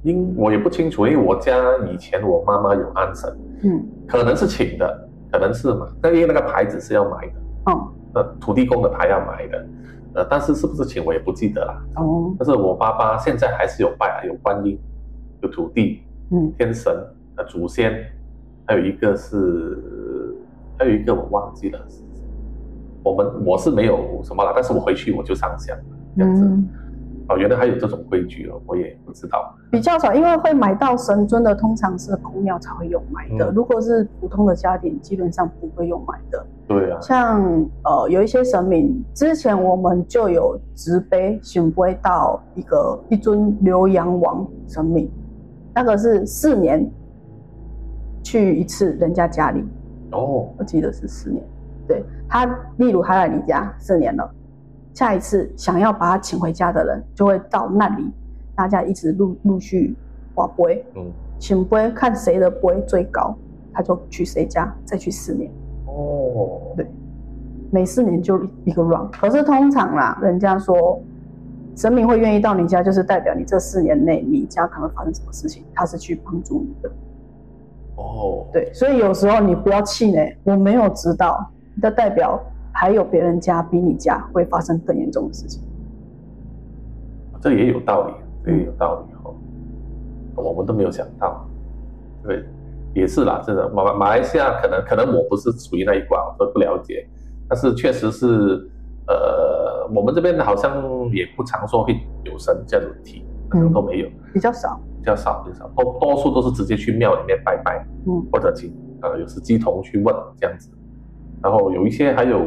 [0.03, 1.53] 因我也不清楚，因为我家
[1.91, 3.85] 以前我妈妈有安神，嗯。
[4.07, 7.33] 可能是请的，可能是嘛，但因为那个牌子是要买的，
[7.67, 7.87] 嗯。
[8.13, 9.67] 呃，土地公的牌要买的，
[10.15, 11.85] 呃，但是是不是请我也不记得了。
[11.97, 14.79] 哦但是我爸爸现在还是有拜啊，有观音，
[15.41, 16.91] 有土地，嗯天神，
[17.35, 17.93] 呃，祖先，
[18.65, 20.33] 还有一个是，
[20.77, 21.79] 还有一个我忘记了，
[23.03, 25.77] 我们我是没有什么了，但是我回去我就上香，
[26.17, 26.43] 这样子。
[26.43, 26.67] 嗯，
[27.27, 29.55] 哦，原来还有这种规矩哦，我也不知道。
[29.71, 33.51] 比较少，因为会买到神尊的，通常是公庙才会用买的。
[33.51, 36.45] 嗯如果是普通的家庭，基本上不会用买的。
[36.67, 37.43] 对啊，像
[37.83, 45.09] 呃有一些神明，之前我们就有直碑行归到一个一尊浏阳王神明，
[45.73, 46.89] 那个是四年
[48.23, 49.63] 去一次人家家里，
[50.11, 51.43] 哦，我记得是四年。
[51.87, 52.45] 对他，
[52.77, 54.27] 例如他来你家四年了，
[54.95, 58.11] 下一次想要把他请回家的人，就会到那里，
[58.55, 59.93] 大家一直陆陆续
[60.33, 61.05] 划杯，嗯，
[61.37, 63.35] 请杯看谁的杯最高，
[63.73, 65.51] 他就去谁家，再去四年。
[65.85, 66.87] 哦，对
[67.71, 69.09] 每四年就一个 round。
[69.11, 70.97] 可是通常啦，人家说
[71.75, 76.89] 神明会愿意到你家，就是代表你这四年内你家可能发生什么事情，他是去帮助你的。
[77.97, 82.41] 哦，对，所以有时候你不要气馁，我没有知道，那代表
[82.77, 85.63] 还有别人家比你家会发生更严重的事情。
[87.39, 89.33] 这也有道理，这也有道理哦。
[90.35, 91.47] 我们都没有想到，
[92.21, 92.43] 对，
[92.93, 97.07] 也是啦，真的马马来西亚可能可能我不是属于那一挂，我都不了解，
[97.47, 98.27] 但是确实是，
[99.07, 100.83] 呃，我们这边好像
[101.13, 108.21] 也不常说会有神这样的体，可能都没有，比较少，比较少，比较少，多多数都是直接去庙里面拜拜，嗯。
[108.33, 110.69] 或者请呃有时鸡童去问这样子，
[111.45, 112.41] 然后有一些还有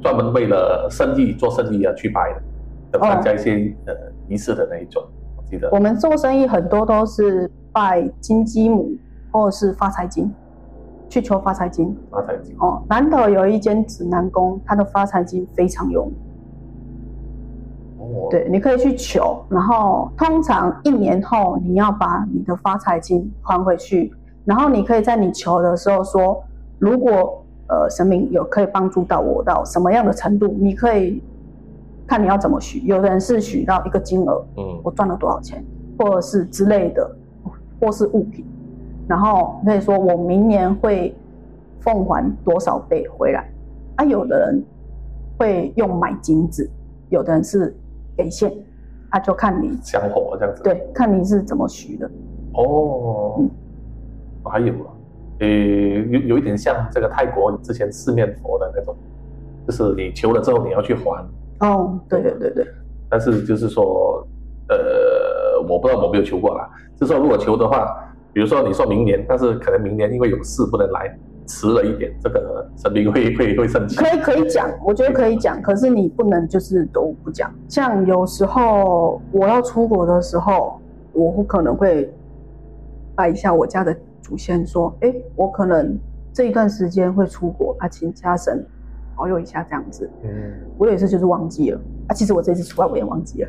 [0.00, 2.32] 专门为了生意做生意而去拜
[2.92, 3.94] 的，要参加一些、呃
[4.28, 5.02] 仪式的那一种，
[5.36, 8.92] 我记得我们做生意很多都是拜金鸡母
[9.32, 10.32] 或者是发财金，
[11.08, 11.92] 去求发财金。
[12.08, 16.14] 发财金哦，南头有一间指南宫，它的发财金非常有名。
[17.98, 24.12] 哦，对，你可以去求，然后通常一年后你要把你的发财金还回去，
[24.44, 26.40] 然后你可以在你求的时候说，
[26.78, 31.22] 如果呃神明有可以帮助到我到什么样的程度，你可以
[32.06, 32.80] 看你要怎么许。
[32.80, 35.64] 有的人是许到一个金额，嗯我赚了多少钱，
[35.96, 37.08] 或者是之类的，
[37.80, 38.44] 或是物品，
[39.06, 41.14] 然后可以说我明年会
[41.80, 43.48] 奉还多少倍回来。
[43.96, 44.64] 啊，有的人
[45.38, 46.68] 会用买金子，
[47.08, 47.76] 有的人是
[48.16, 48.52] 给现，
[49.10, 52.10] 啊，就看你香火这样子，对，看你是怎么许的。
[52.54, 53.50] 哦嗯，
[54.42, 54.90] 还有啊，
[55.40, 58.94] 呃，有有一点像这个泰国之前四面佛的那种，
[59.66, 61.24] 就是你求了之后你要去还，
[61.60, 62.66] 哦，对对对对，
[63.08, 64.26] 但是就是说，
[64.68, 66.68] 呃，我不知道我没有求过啦。
[66.94, 73.96] 就是说，如果求的话，比如说你说明年，但是可能明年因为有事不能来，迟了一点，这个神明会会会生气。
[73.96, 77.50] 可以可以讲，我觉得可以讲，可是你不能就是都不讲。
[77.66, 80.78] 像有时候我要出国的时候，
[81.14, 82.12] 我可能会
[83.16, 85.98] 拜一下我家的祖先，说，哎，我可能
[86.32, 88.64] 这一段时间会出国，啊，请家神
[89.16, 90.08] 保佑一下这样子。
[90.22, 90.30] 嗯，
[90.78, 93.48] 我有一次就是忘记了，啊，其实我这次出来我也忘记了，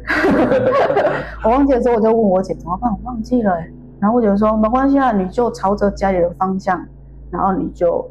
[1.43, 6.83] 我忘记了之后我就问我姐怎么办，我忘记了欸、然后我姐说没关系啊，你就朝着家里的方向，
[7.29, 8.09] 然后你就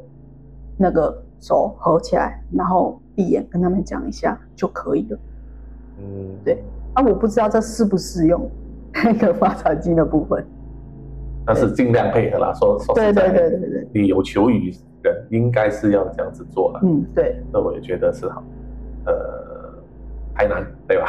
[0.77, 5.19] 那个手合起来，然后闭眼跟他们讲一下就可以了。
[5.99, 6.63] 嗯，对
[6.95, 8.49] 啊，我不知道这适不适用
[9.05, 10.45] 那个发财金的部分。
[11.47, 12.53] 但是尽量配合啦。
[12.55, 14.73] 说说对实在的，对对对对，你有求于
[15.03, 16.81] 人，应该是要这样子做的。
[16.83, 18.43] 嗯对，那我也觉得是好。
[19.07, 19.13] 呃，
[20.35, 21.07] 台南对吧？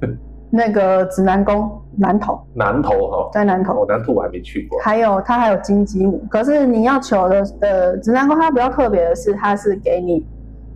[0.54, 3.86] 那个指南宫南头南投哈，在南头哦。
[3.88, 4.78] 南投我还没去过。
[4.80, 10.26] 还有它还有金鸡母，可是你要求的呃指南宫它比较特别的是，它是给你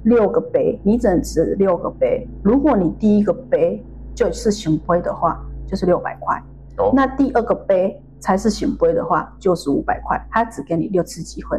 [0.05, 2.27] 六个杯，你只能吃六个杯。
[2.43, 3.85] 如果你第一个杯
[4.15, 6.39] 就是行杯的话，就是六百块；
[6.79, 10.21] 哦，那第二个杯才是行杯的话，就是五百块。
[10.31, 11.59] 它只给你六次机会，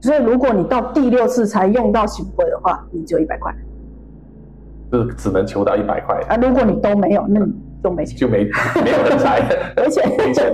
[0.00, 3.54] 所以如果你到第六次才用到行杯的话，你就有一百块。
[4.90, 6.36] 就是只能求到一百块，啊。
[6.36, 8.44] 如果你都没有，那你就没钱，就没
[8.82, 9.38] 没有人才，
[9.76, 10.50] 而且 没钱，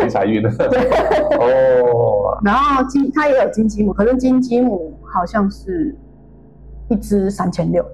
[0.00, 0.42] 没财运。
[1.38, 5.94] 哦，然后金它也有金鸡母，可是金鸡母好像是
[6.88, 7.84] 一只三千六，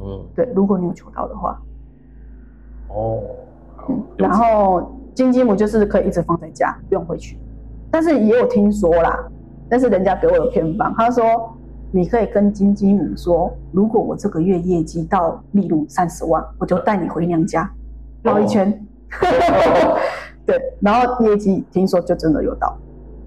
[0.00, 1.62] 嗯，对，如果你有求到的话，
[2.88, 3.22] 哦，
[3.88, 7.38] 嗯，然后金鸡母就是可以一直放在家，不用回去。
[7.90, 9.18] 但是也有听说啦，
[9.68, 11.54] 但是人家给我的偏方，他说
[11.90, 17.70] 你可以跟金鸡母说，如果我这个月业绩到例如三十万，我就带你回娘家
[18.22, 18.86] 绕一圈，
[20.46, 22.78] 对，然后业绩听说就真的有到，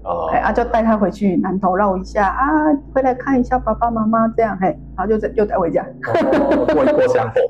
[0.02, 0.26] 哦。
[0.32, 5.86] 哎，啊就带他回去南头绕一下啊，回来看一下爸爸妈妈这样，嘿，然后就再又带回家。
[6.08, 7.40] 哦过一过香火，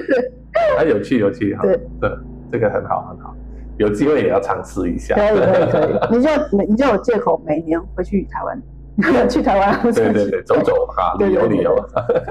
[0.78, 1.78] 很有趣有趣哈，对。
[2.00, 2.20] 这
[2.52, 3.34] 这个很好很好，
[3.78, 5.14] 有机会也要尝试一下。
[5.14, 6.30] 可以可以可以，你就
[6.68, 8.62] 你就有借口每年回去台湾，
[9.28, 9.82] 去台湾。
[9.92, 11.74] 对对对，走走哈， 旅游旅游，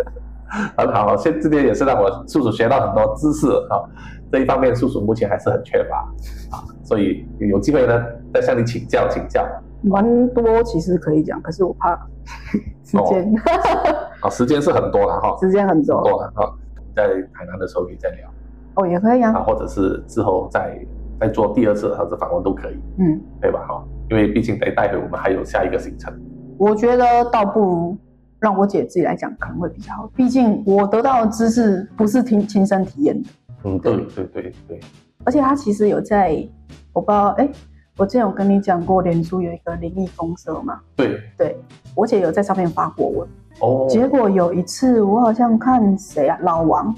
[0.77, 1.15] 很好。
[1.17, 3.81] 现这边也是让我叔叔学到很多知识啊，
[4.31, 5.97] 这一方面叔叔目前还是很缺乏
[6.55, 8.03] 啊，所以有机会呢
[8.33, 9.45] 再向你请教请教。
[9.81, 11.93] 蛮多其实可以讲，可是我怕
[12.85, 13.33] 时间，
[14.21, 16.53] 啊，时间是很多了哈，时间很很多多了哈，
[16.95, 18.29] 在台南的时候可以再聊。
[18.75, 20.79] 哦，也可以啊，啊，或者是之后再
[21.19, 23.65] 再做第二次核子访问都可以，嗯，对吧？
[23.67, 26.13] 哈，因为毕竟得带回我们还有下一个行程。
[26.57, 27.97] 我觉得倒不如
[28.39, 33.29] 让我姐自己来讲可能会比较好，毕竟我得到的知识不是亲亲身体验的，
[33.63, 34.25] 嗯，对对。
[34.25, 34.79] 对对，
[35.23, 36.47] 而且她其实有在，
[36.91, 37.49] 我不知道，哎，
[37.97, 41.19] 我之前有跟你讲过，脸书有一个灵异公社嘛，对。
[41.37, 41.57] 对
[41.95, 43.27] 我姐有在上面发过文。
[43.61, 46.93] 哦，结果有一次，我好像看谁啊，老王，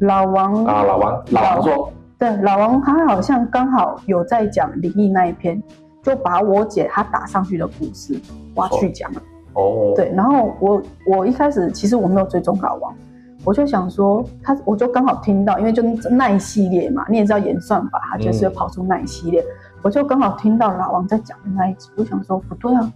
[0.00, 0.64] 老王。
[0.64, 5.60] 啊，老王老王说，对，老王他好像刚好有在讲灵异那一篇，
[6.02, 8.14] 就把我姐她打上去的故事
[8.56, 9.22] 挖去讲了。
[9.54, 12.94] 哦，对，然后我我一开始其实我没有追踪老王，
[13.42, 19.42] 我就想说他，我就刚好听到，因为就那一系列嘛，你也知道演算法，他就是会跑出那一系列，
[19.80, 22.92] 我就刚好听到老王在讲的那一集，我想说不对啊，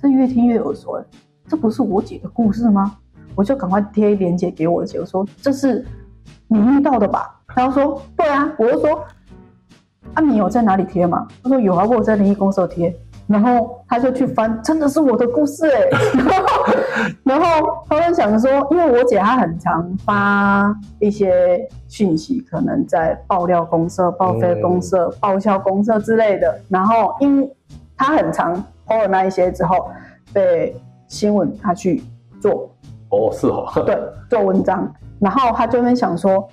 [0.00, 1.04] 这越听越耳熟了，
[1.48, 2.96] 这不是我姐的故事吗？
[3.34, 5.84] 我就赶快贴链接给我姐，我说这是
[6.46, 7.37] 你遇到的吧？
[7.54, 9.04] 他说对啊，我就说
[10.14, 11.26] 啊你有在哪里贴吗？
[11.42, 12.94] 他说有啊，我有在灵异公社贴。
[13.26, 15.82] 然后他就去翻，真的是我的故事哎。
[17.22, 26.58] 然后，然后他就想说，因为我姐她很常发一些讯息，可能在爆料公社、报废公社、报销公社之类的。
[26.70, 27.46] 然后，因
[27.98, 28.54] 她很常
[28.86, 29.90] PO 了那一些之后，
[30.32, 30.74] 被
[31.06, 32.02] 新闻他去
[32.40, 32.70] 做
[33.10, 33.94] 哦是哦，对
[34.30, 36.48] 做文章，然后他就在想说，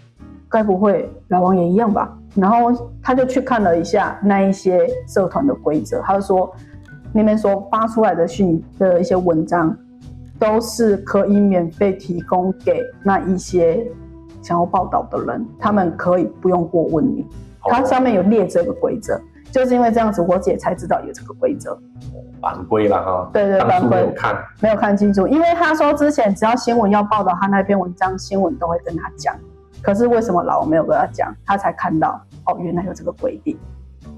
[0.49, 2.17] 该不会老王也一样吧？
[2.35, 6.53] 然后他就去看了一下那一些社团的规则，他就说
[7.13, 9.75] 那边说发出来的讯的一些文章，
[10.37, 13.85] 都是可以免费提供给那一些
[14.41, 17.25] 想要报道的人，他们可以不用过问你。
[17.63, 19.19] 它上面有列这个规则，
[19.51, 21.75] 就是因为这样子，我姐才知道有这个规则。
[22.41, 29.33] 版规了哈，对对，版规没有看，没有看清楚，因为他说之前只要新闻要报道他那篇文章，新闻都会跟他讲。
[29.85, 31.31] 可是为什么老王没有跟他讲？
[31.45, 33.55] 他才看到哦，原来有这个规定。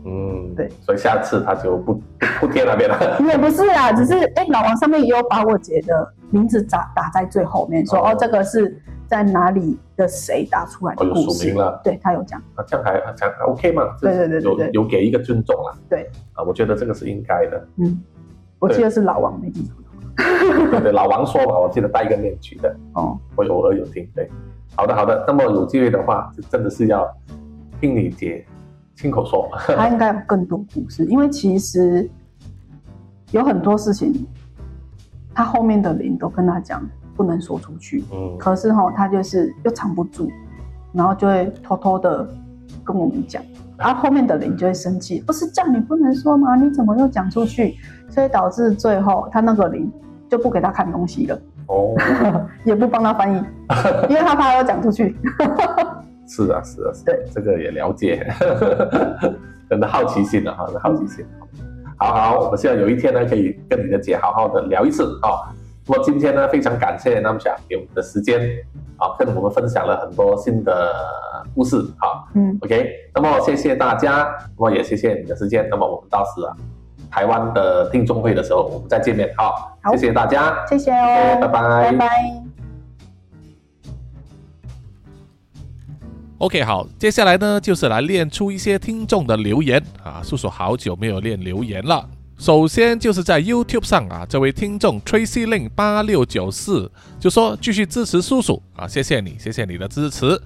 [0.06, 2.01] 嗯，对，所以下次他就不
[2.39, 3.19] 不贴那边了。
[3.19, 11.06] 也不是啊，只是哎，老王上面也有把我姐的名字打打在最后面，说哦哦，这个是在哪里的谁打出来的。
[11.15, 13.84] 署名了对他有讲，啊，这样还还 OK 嘛？
[13.99, 15.73] 对对对对对有有给一个尊重啦。
[15.89, 17.67] 对啊，我觉得这个是应该的。
[17.77, 18.01] 嗯，
[18.60, 19.75] 我记得是老王没记错
[20.71, 23.17] 对对，老王说嘛，我记得戴一个面具的，哦。
[23.36, 24.08] 我有偶尔有听。
[24.15, 24.30] 对，
[24.77, 27.03] 好的好的，那么有机会的话，真的是要
[27.81, 28.45] 听你姐
[28.95, 29.49] 亲口说。
[29.75, 32.07] 她应该有更多故事，因为其实
[33.31, 34.13] 有很多事情，
[35.33, 40.31] 他后面的人都跟他讲不能说出去，嗯，可是哈、他就是又藏不住，
[40.93, 42.27] 然后就会偷偷的
[42.83, 43.41] 跟我们讲，
[43.77, 46.55] 然后后面的人就会生气，不是叫你不能说吗？
[46.55, 47.77] 你怎么又讲出去？
[48.09, 49.91] 所以导致最后他那个人
[50.29, 51.95] 就不给他看东西了，哦，
[52.65, 53.38] 也不帮他翻译，
[54.10, 55.15] 因为他怕要讲出去。
[56.27, 58.25] 是 啊是啊，是啊对，这个也了解，
[59.69, 61.25] 真的好奇心啊，哈，好奇心。
[61.97, 65.49] 好好，我们希望有一天呢，可以跟你的姐好好的聊一次啊。
[65.89, 68.39] 那么今天呢，非常感谢 Nam 想给我们的时间
[68.97, 70.93] 啊，跟我们分享了很多新的
[71.56, 72.27] 故事啊。
[72.36, 74.27] 嗯，OK，那么谢谢大家，
[74.58, 75.65] 那么也谢谢你的时间。
[75.71, 76.53] 那么我们到此啊，
[77.09, 79.51] 台湾的听众会的时候，我们再见面啊。
[79.81, 82.43] 好谢谢大家，谢谢哦拜拜拜拜。
[86.39, 90.21] OK，好，接下来呢就是来练出一些听众的留言啊。
[90.23, 92.08] 叔叔好久没有练留言了。
[92.37, 100.39] 首先就是在 YouTube 上啊，这位听众 Tracy Lin 八六九四就说继续支持叔叔啊，谢谢你，谢谢你的支持。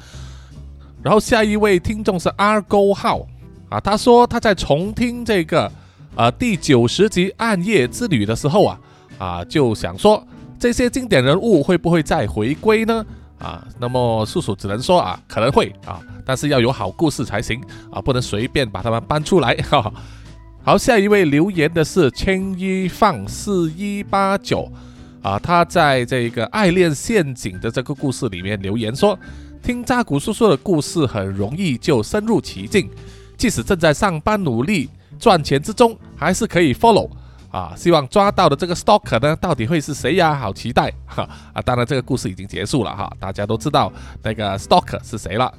[1.03, 3.27] 然后下一位听众是 Argo 号
[3.69, 5.69] 啊，他说他在重听这个
[6.15, 8.79] 呃第九十集《暗夜之旅》的时候啊
[9.17, 10.25] 啊就想说
[10.59, 13.05] 这些经典人物会不会再回归呢？
[13.39, 17.59] 啊，那么叔叔只能说啊，可能会啊，但是要有好故事才行
[17.91, 19.55] 啊，不能随便把他们搬出来。
[19.55, 19.91] 哈哈。
[20.63, 24.71] 好，下一位留言的是千衣放四一八九
[25.23, 29.17] 啊，他在这个爱恋陷阱的这个故事里面留言说，
[29.63, 32.87] 听扎古叔叔的故事很容易就深入其境，
[33.35, 34.87] 即使正在上班努力
[35.21, 37.07] 赚钱之中，还是可以 follow
[37.51, 37.73] 啊。
[37.77, 40.35] 希望抓到的这个 stalker 呢，到底会是谁呀？
[40.35, 41.61] 好期待哈啊！
[41.61, 43.93] 当然，这个故事已经结束了哈，大家都知道
[44.23, 45.53] 那个 stalker 是谁了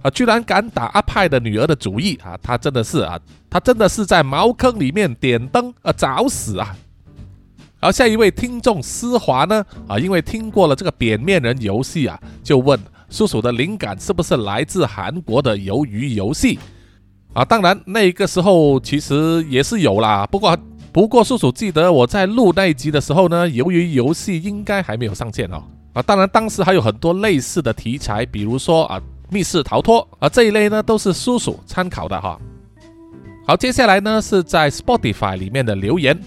[0.00, 0.10] 啊！
[0.10, 2.38] 居然敢打阿派的女儿的主意啊！
[2.42, 6.74] 他真的是啊，他真的是在茅坑里面点灯啊，找死啊！
[7.80, 9.64] 而下一位听众思华呢？
[9.86, 16.58] 啊，因为听过了这个扁面人游戏啊，就问叔叔的灵感是不是来自韩国的鱿鱼游戏？
[17.32, 20.26] 啊，当然那个时候其实也是有啦。
[20.30, 20.56] 不过
[20.92, 25.62] 不过叔叔记得我在录那一集的时候呢，由于游戏应该还没有上线哦。
[25.94, 32.38] 啊，当然当时还有很多类似的题材，比如说啊密室逃脱啊这一类呢，都是叔叔参考的哈。
[33.46, 36.18] 好，接下来呢是在 Spotify 里面的留言。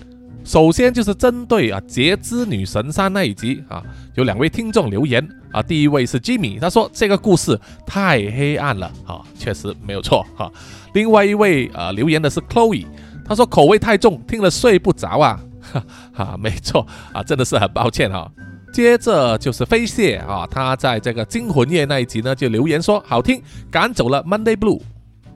[0.45, 3.81] 首先就是针对啊《截肢女神三》那一集啊，
[4.13, 5.61] 有两位听众留言啊。
[5.61, 10.49] 第一位是 Jimmy，他说这个故事太黑暗了啊，确实没有错哈。
[10.93, 12.85] 另外一位啊留言的是 Chloe，
[13.27, 15.39] 他说口味太重，听了睡不着啊。
[15.73, 15.83] 哈
[16.13, 18.31] 哈，没错啊，真的是很抱歉哈。
[18.71, 23.41] 接着就是飞蟹啊，他在这个惊魂夜那一集呢就留言说好听，
[23.71, 24.79] 赶走了 Monday Blue。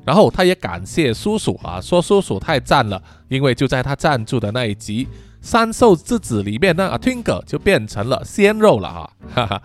[0.09, 5.05] 然后他也感谢叔叔啊，说叔叔太赞了，因为就在他赞助的那一集
[5.39, 9.61] 《三兽之子》里面呢啊，Twinkle 就变成了鲜肉了啊， 哈哈。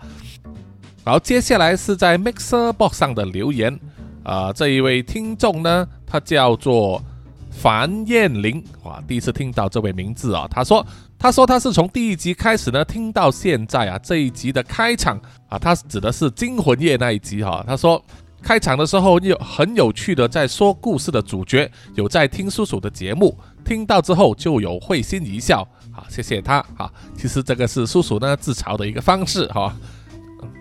[1.03, 3.79] 好，接下来是在 Mixer Box 上的留言
[4.21, 7.01] 啊，这一位听众呢，他叫做
[7.49, 10.85] 樊燕玲，哇，第一次听到这位名字啊，他说，
[11.17, 15.19] 他说他是从第一集开始呢听到现在啊，这一集的开场
[15.49, 17.99] 啊，他指的是惊魂夜那一集哈，他说。
[18.45, 23.35] 开场的时候有很有趣的，在说故事的主角有在听叔叔的节目，
[23.65, 29.75] 听到之后就有会心一笑，好，谢谢他，好，其实这个是叔叔呢自嘲的一个方式哈。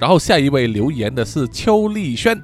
[0.01, 2.41] 然后下一位留言的是邱丽轩，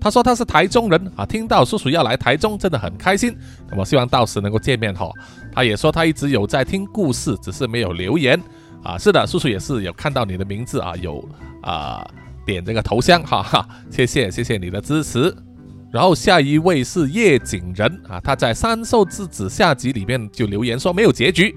[0.00, 3.32] 他说他是台中人啊，听到叔叔要来台中真的很开心，
[3.70, 5.08] 那么希望到时能够见面哈。
[5.52, 8.42] 他也说他一直有在听故事，只是没有留言
[8.82, 8.98] 啊。
[8.98, 11.24] 是的，叔叔也是有看到你的名字啊，有
[11.62, 12.04] 啊。
[12.44, 15.34] 点这个头像，哈哈，谢谢谢谢你的支持。
[15.92, 21.56] 然后下一位是叶景仁啊，他在《三兽之子》下集里面就留言说没有结局。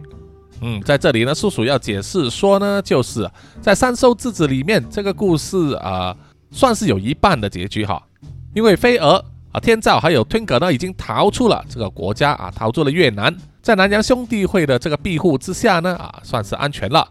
[0.61, 3.29] 嗯，在这里呢，叔叔要解释说呢，就是
[3.61, 6.15] 在《三兽之子》里面这个故事啊，
[6.51, 8.01] 算是有一半的结局哈，
[8.53, 17.07] 因为飞蛾啊、天照还有 Twinkle 呢已经逃出了这个国家啊，逃出了越南，在南洋兄弟会的这个庇护之下呢啊，算是安全了。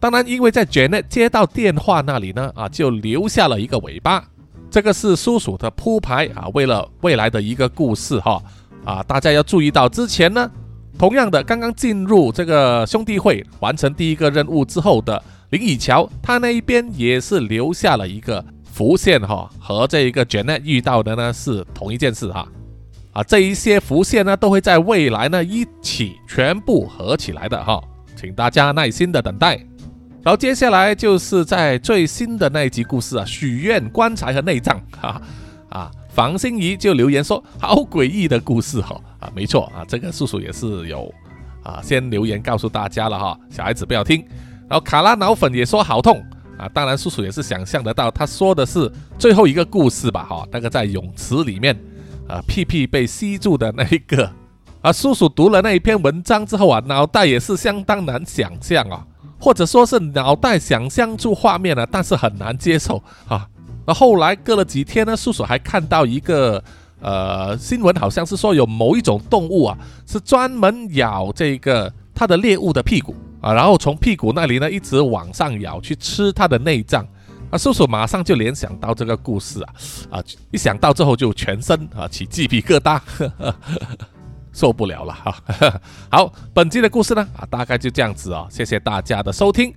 [0.00, 4.24] 当然，因为在 Janet 接到电话那里呢，啊，就留下了一个尾巴。
[4.70, 8.42] 这个是叔叔的铺排啊，为了未来的一个故事哈，
[8.84, 10.50] 啊，大家要注意到之前呢，
[10.96, 18.42] 同样的，刚刚进入这个兄弟会完成第一个任务之后的林以乔，他那一边也是留下了一个
[18.72, 22.48] 浮线哈，和这一个 Janet 遇到的呢是同一件事哈，
[23.12, 27.82] 啊，这一些浮线呢都会在未来呢一起全部合起来的哈，
[28.16, 29.60] 请大家耐心的等待。
[30.22, 35.20] 然后接下来就是在最新的那一集故事啊，许愿棺材和内脏，哈
[35.70, 41.10] 啊，房心怡就留言说好诡异的故事哈啊，没错啊，这个叔叔也是有
[41.62, 44.22] 啊，先留言告诉大家了哈，小孩子不要听。
[44.68, 46.22] 然后卡拉脑粉也说好痛
[46.58, 51.74] 啊，当然叔叔也是想象得到，他说的是最后一个故事吧哈，那个在泳池里面
[52.28, 54.30] 啊屁屁被吸住的那一个
[54.82, 59.06] 啊，叔叔读了那一篇文章之后啊，脑袋也是相当难想象啊。
[59.40, 63.48] 或者说是脑袋想象出画面了，但是很难接受啊。
[63.86, 66.62] 那后来隔了几天呢，叔叔还看到一个
[67.00, 77.04] 呃新闻，好像是说有某一种动物啊，是专门咬这个它的猎物的屁股啊，然后从屁股那里呢一直往上咬去吃它的内脏。
[77.50, 79.74] 啊，叔叔马上就联想到这个故事啊
[80.10, 83.00] 啊，一想到之后就全身啊起鸡皮疙瘩。
[84.52, 85.34] 受不了了哈，
[86.10, 89.72] 好，本期的故事呢啊，大概就这样子哦，谢谢大家的收听，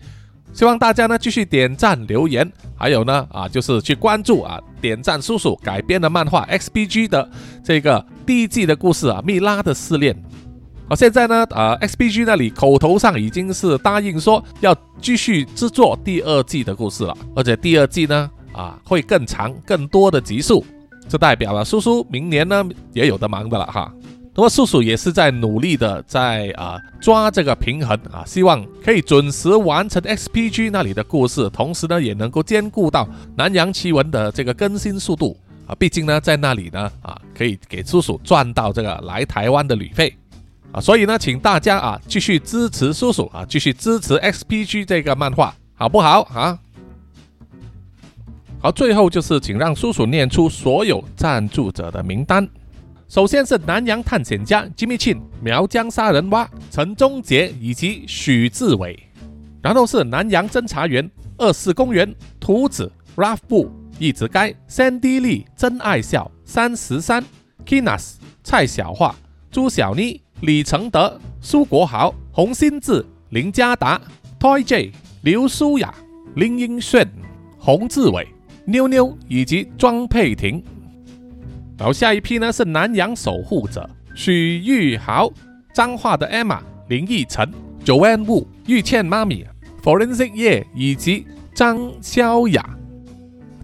[0.52, 7.30] 希望大家呢继续点赞留言，还有呢啊就是去关注啊点赞叔叔改编的漫画 XBG 的
[7.64, 10.16] 这个第一季的故事啊，蜜拉的试炼，
[10.90, 20.66] 好，现在呢啊 XBG 那里口头上已经是答应说要继续制作第二季的故事了，而且第二季呢啊会更长更多的集数，
[21.08, 23.94] 这代表了叔叔明年呢也有的忙的了哈。
[24.36, 35.76] 那么叔叔也是在努力的在啊抓这个平衡啊，希望可以准时完成 XPG 那里的故事，同时呢也能够兼顾到南洋奇闻的这个更新速度啊。
[35.76, 40.12] 毕竟呢在那里呢啊可以给叔叔赚到这个来台湾的旅费
[40.72, 40.82] 啊。
[40.82, 46.58] 所以呢，请大家啊继续支持叔叔啊，继续支持 XPG 这个漫画，好不好啊？
[48.60, 52.50] 好，最后就是请让叔叔念出所有赞助者的名单。
[53.14, 58.98] 首先是南洋探险家 Jimmy Chin、苗疆杀人蛙陈忠杰以及许志伟，
[59.62, 61.08] 然后是南洋侦查员
[61.38, 67.24] 二四公园图子 Ralph 布一直该 Sandy Lee 真爱笑三十三
[67.64, 69.14] Kinas 蔡小桦
[69.52, 74.02] 朱小妮李承德苏国豪洪新志林家达
[74.40, 74.92] Toy J
[75.22, 75.94] 刘舒雅
[76.34, 77.08] 林英炫
[77.60, 78.28] 洪志伟
[78.66, 80.66] 妞妞以及庄佩婷。
[81.84, 85.30] 然后下一批呢是南洋守护者许玉豪、
[85.74, 87.52] 彰化的 Emma、林奕晨、
[87.84, 89.46] Joanne Wu、玉倩妈咪、
[89.84, 92.70] Forensic 叶以及张潇雅。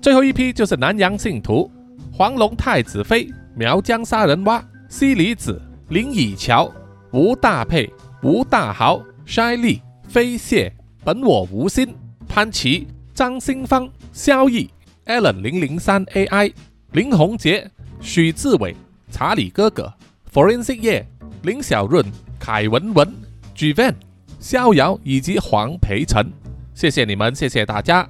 [0.01, 1.71] 最后一批就是南洋信徒
[2.11, 5.57] 黄龙太子妃、苗疆杀人蛙、西里子、
[5.87, 6.69] 林以乔、
[7.13, 7.89] 吴大佩、
[8.21, 10.69] 吴大豪、筛丽、飞蟹、
[11.05, 11.95] 本我无心、
[12.27, 14.69] 潘琪、张新芳、萧毅、
[15.05, 16.51] Allen 零零三 AI、
[16.91, 17.71] 林宏杰。
[18.01, 18.75] 许志伟、
[19.11, 19.93] 查理哥哥、
[20.33, 21.05] Forensic 叶、
[21.43, 22.05] 林小润、
[22.39, 23.13] 凯文文、
[23.53, 23.93] G Van、
[24.39, 26.31] 逍遥以及黄培成，
[26.73, 28.07] 谢谢你们，谢谢大家。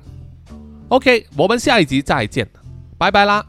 [0.90, 2.48] OK，我们下一集再见，
[2.98, 3.46] 拜拜啦。